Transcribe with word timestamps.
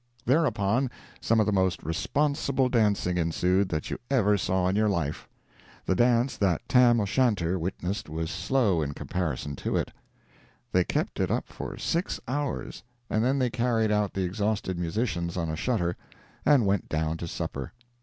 Thereupon, 0.25 0.89
some 1.19 1.39
of 1.39 1.45
the 1.45 1.51
most 1.51 1.83
responsible 1.83 2.69
dancing 2.69 3.19
ensued 3.19 3.69
that 3.69 3.91
you 3.91 3.99
ever 4.09 4.35
saw 4.35 4.67
in 4.67 4.75
your 4.75 4.89
life. 4.89 5.27
The 5.85 5.93
dance 5.93 6.37
that 6.37 6.67
Tam 6.67 6.99
O'Shanter 6.99 7.59
witnessed 7.59 8.09
was 8.09 8.31
slow 8.31 8.81
in 8.81 8.95
comparison 8.95 9.55
to 9.57 9.77
it. 9.77 9.91
They 10.71 10.83
kept 10.83 11.19
it 11.19 11.29
up 11.29 11.45
for 11.47 11.77
six 11.77 12.19
hours, 12.27 12.81
and 13.11 13.23
then 13.23 13.37
they 13.37 13.51
carried 13.51 13.91
out 13.91 14.15
the 14.15 14.23
exhausted 14.23 14.79
musicians 14.79 15.37
on 15.37 15.49
a 15.51 15.55
shutter, 15.55 15.95
and 16.47 16.65
went 16.65 16.89
down 16.89 17.17
to 17.17 17.27
supper. 17.27 17.71